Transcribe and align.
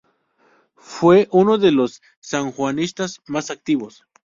Fue 0.77 1.27
uno 1.31 1.59
de 1.59 1.71
los 1.71 2.01
Sanjuanistas 2.21 3.21
más 3.27 3.51
activos. 3.51 4.03